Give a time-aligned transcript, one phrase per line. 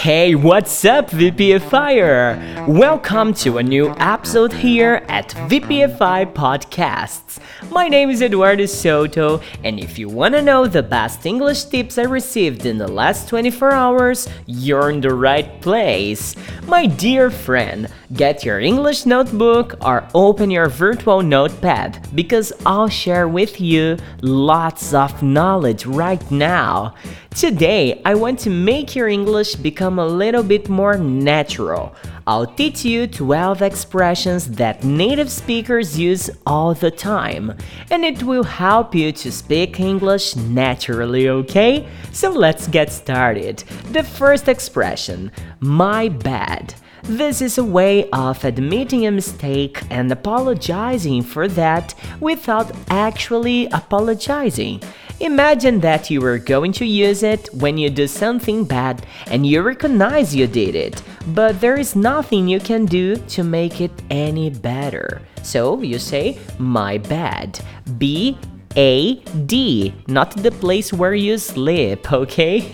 [0.00, 2.66] Hey, what's up, VPFire?
[2.66, 7.38] Welcome to a new episode here at VPFI Podcasts.
[7.70, 11.98] My name is Eduardo Soto, and if you want to know the best English tips
[11.98, 16.34] I received in the last 24 hours, you're in the right place.
[16.64, 23.28] My dear friend, get your English notebook or open your virtual notepad because I'll share
[23.28, 26.94] with you lots of knowledge right now.
[27.40, 31.94] Today, I want to make your English become a little bit more natural.
[32.26, 37.56] I'll teach you 12 expressions that native speakers use all the time,
[37.90, 41.88] and it will help you to speak English naturally, okay?
[42.12, 43.64] So let's get started.
[43.92, 46.74] The first expression, my bad.
[47.04, 54.82] This is a way of admitting a mistake and apologizing for that without actually apologizing.
[55.20, 59.60] Imagine that you were going to use it when you do something bad and you
[59.60, 64.48] recognize you did it, but there is nothing you can do to make it any
[64.48, 65.20] better.
[65.42, 67.60] So you say, My bad.
[67.98, 68.38] B
[68.76, 69.14] a
[69.46, 72.70] D, not the place where you sleep, okay?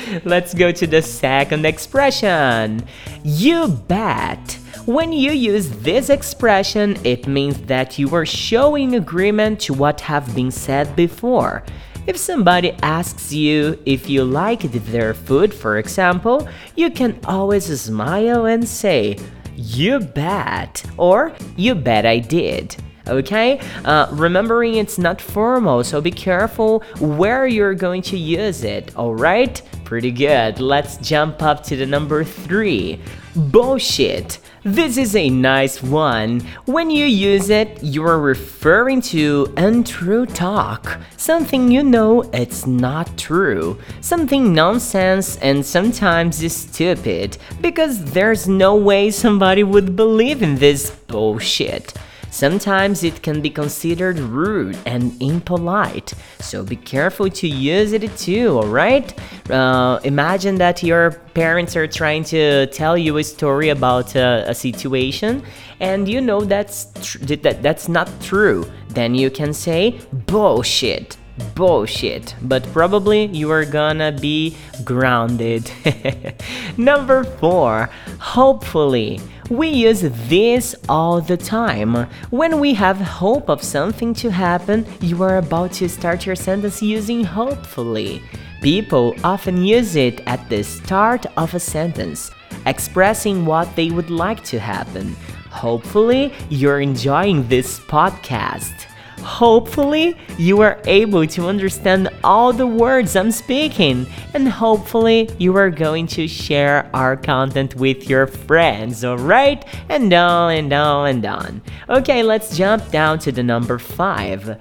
[0.24, 2.84] Let's go to the second expression.
[3.22, 4.58] You bet.
[4.88, 10.34] When you use this expression, it means that you are showing agreement to what have
[10.34, 11.62] been said before.
[12.06, 18.46] If somebody asks you if you liked their food, for example, you can always smile
[18.46, 19.18] and say,
[19.56, 22.74] You bet, or You bet I did
[23.08, 23.60] okay?
[23.84, 29.62] Uh, remembering it's not formal, so be careful where you're going to use it, alright?
[29.88, 30.60] Pretty good.
[30.60, 33.00] Let's jump up to the number three.
[33.34, 34.38] Bullshit.
[34.62, 36.40] This is a nice one.
[36.66, 43.16] When you use it, you are referring to untrue talk, something you know it's not
[43.16, 50.56] true, something nonsense and sometimes is stupid, because there's no way somebody would believe in
[50.56, 51.94] this bullshit.
[52.30, 58.58] Sometimes it can be considered rude and impolite, so be careful to use it too,
[58.58, 59.18] alright?
[59.50, 64.54] Uh, imagine that your parents are trying to tell you a story about a, a
[64.54, 65.42] situation
[65.80, 66.84] and you know that's,
[67.20, 68.70] that, that's not true.
[68.88, 71.16] Then you can say, bullshit
[71.54, 75.70] bullshit, but probably you are gonna be grounded.
[76.76, 79.20] Number four, hopefully.
[79.50, 82.06] We use this all the time.
[82.28, 86.82] When we have hope of something to happen, you are about to start your sentence
[86.82, 88.22] using hopefully.
[88.60, 92.30] People often use it at the start of a sentence,
[92.66, 95.16] expressing what they would like to happen.
[95.48, 98.87] Hopefully, you're enjoying this podcast.
[99.22, 105.70] Hopefully, you are able to understand all the words I'm speaking, and hopefully, you are
[105.70, 109.64] going to share our content with your friends, alright?
[109.88, 111.62] And on and on and on.
[111.88, 114.58] Okay, let's jump down to the number 5.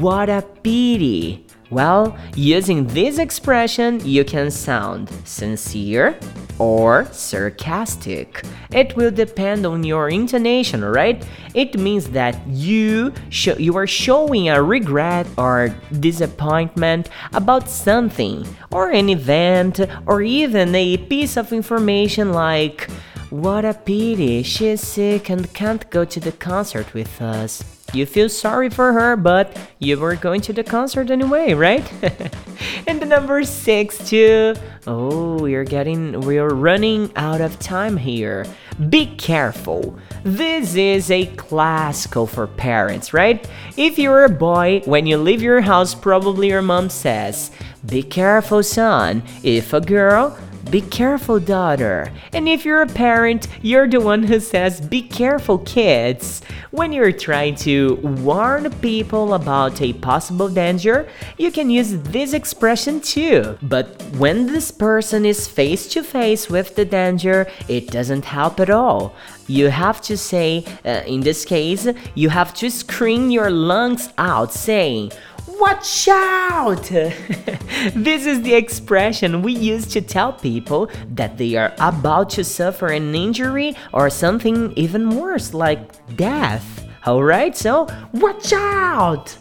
[0.00, 1.46] What a pity!
[1.70, 6.18] Well, using this expression, you can sound sincere
[6.58, 8.44] or sarcastic.
[8.72, 11.24] It will depend on your intonation, right?
[11.54, 13.12] It means that you
[13.56, 20.96] you are showing a regret or disappointment about something or an event or even a
[20.96, 22.90] piece of information like
[23.30, 27.79] what a pity, she's sick and can't go to the concert with us.
[27.92, 31.84] You feel sorry for her, but you were going to the concert anyway, right?
[32.86, 34.54] and the number six, too.
[34.86, 38.46] Oh, we're getting, we're running out of time here.
[38.88, 39.98] Be careful.
[40.22, 43.48] This is a classical for parents, right?
[43.76, 47.50] If you're a boy, when you leave your house, probably your mom says,
[47.84, 49.22] Be careful, son.
[49.42, 50.38] If a girl,
[50.70, 52.12] be careful, daughter.
[52.32, 56.42] And if you're a parent, you're the one who says, Be careful, kids.
[56.70, 61.08] When you're trying to warn people about a possible danger,
[61.38, 63.58] you can use this expression too.
[63.62, 68.70] But when this person is face to face with the danger, it doesn't help at
[68.70, 69.16] all.
[69.48, 74.52] You have to say, uh, in this case, you have to scream your lungs out,
[74.52, 75.10] saying,
[75.60, 76.82] Watch out!
[77.94, 82.86] this is the expression we use to tell people that they are about to suffer
[82.86, 86.88] an injury or something even worse, like death.
[87.06, 89.36] Alright, so watch out!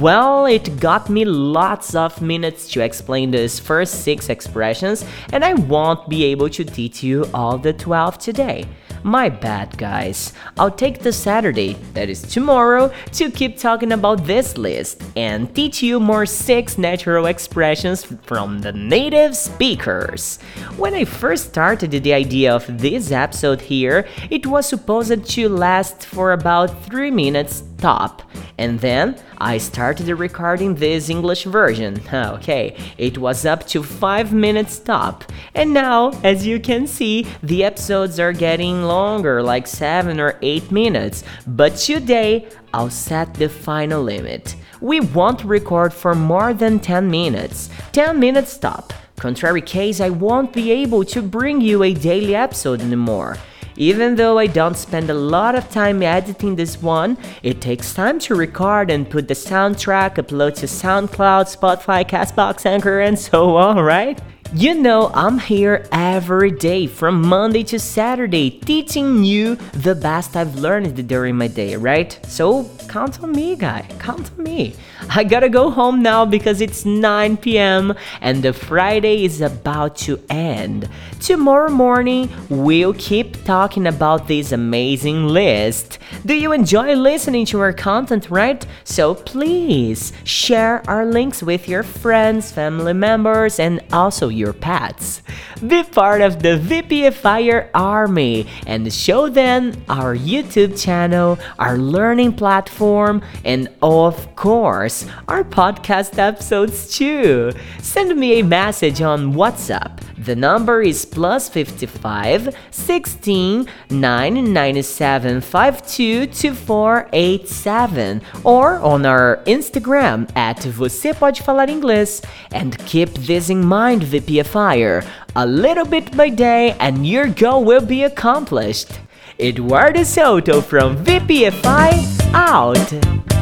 [0.00, 5.52] Well, it got me lots of minutes to explain these first 6 expressions, and I
[5.52, 8.64] won't be able to teach you all the 12 today.
[9.06, 10.32] My bad, guys.
[10.58, 15.82] I'll take the Saturday, that is tomorrow, to keep talking about this list and teach
[15.82, 20.38] you more six natural expressions from the native speakers.
[20.78, 26.06] When I first started the idea of this episode here, it was supposed to last
[26.06, 28.22] for about 3 minutes top.
[28.58, 32.00] And then I started recording this English version.
[32.14, 35.24] Okay, it was up to 5 minutes top.
[35.54, 40.70] And now, as you can see, the episodes are getting longer, like 7 or 8
[40.70, 41.24] minutes.
[41.46, 44.56] But today, I'll set the final limit.
[44.80, 47.70] We won't record for more than 10 minutes.
[47.92, 48.92] 10 minutes top.
[49.16, 53.36] Contrary case, I won't be able to bring you a daily episode anymore.
[53.76, 58.18] Even though I don't spend a lot of time editing this one, it takes time
[58.20, 63.78] to record and put the soundtrack, upload to SoundCloud, Spotify, Castbox, Anchor, and so on,
[63.78, 64.20] right?
[64.56, 70.54] You know, I'm here every day from Monday to Saturday teaching you the best I've
[70.54, 72.16] learned during my day, right?
[72.28, 73.84] So count on me, guy.
[73.98, 74.76] Count on me.
[75.10, 77.94] I gotta go home now because it's 9 p.m.
[78.20, 80.88] and the Friday is about to end.
[81.20, 85.98] Tomorrow morning, we'll keep talking about this amazing list.
[86.24, 88.64] Do you enjoy listening to our content, right?
[88.84, 95.22] So please share our links with your friends, family members, and also your pets.
[95.66, 103.22] Be part of the VPFire army and show them our YouTube channel, our learning platform,
[103.44, 107.52] and of course, our podcast episodes too.
[107.80, 110.00] Send me a message on WhatsApp.
[110.24, 121.42] The number is plus 55 16 997 522487 or on our Instagram at Você Pode
[121.42, 122.22] Falar Inglês.
[122.52, 125.04] And keep this in mind, VPFire.
[125.36, 128.98] A little bit by day and your goal will be accomplished.
[129.38, 133.33] Eduardo Soto from VPFI out.